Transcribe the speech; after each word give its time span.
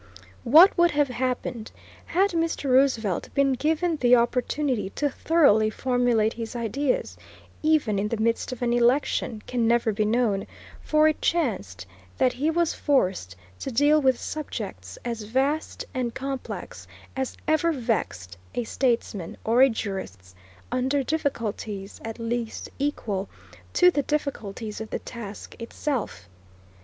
What 0.43 0.75
would 0.79 0.89
have 0.89 1.09
happened 1.09 1.71
had 2.07 2.31
Mr. 2.31 2.71
Roosevelt 2.71 3.29
been 3.35 3.53
given 3.53 3.97
the 3.97 4.15
opportunity 4.15 4.89
to 4.95 5.11
thoroughly 5.11 5.69
formulate 5.69 6.33
his 6.33 6.55
ideas, 6.55 7.15
even 7.61 7.99
in 7.99 8.07
the 8.07 8.17
midst 8.17 8.51
of 8.51 8.63
an 8.63 8.73
election, 8.73 9.43
can 9.45 9.67
never 9.67 9.93
be 9.93 10.03
known, 10.03 10.47
for 10.81 11.07
it 11.07 11.21
chanced 11.21 11.85
that 12.17 12.33
he 12.33 12.49
was 12.49 12.73
forced 12.73 13.35
to 13.59 13.71
deal 13.71 14.01
with 14.01 14.19
subjects 14.19 14.97
as 15.05 15.21
vast 15.21 15.85
and 15.93 16.15
complex 16.15 16.87
as 17.15 17.37
ever 17.47 17.71
vexed 17.71 18.37
a 18.55 18.63
statesman 18.63 19.37
or 19.43 19.61
a 19.61 19.69
jurist, 19.69 20.35
under 20.71 21.03
difficulties 21.03 22.01
at 22.03 22.17
least 22.17 22.69
equal 22.79 23.29
to 23.73 23.91
the 23.91 24.01
difficulties 24.01 24.81
of 24.81 24.89
the 24.89 24.97
task 24.97 25.55
itself. 25.61 26.27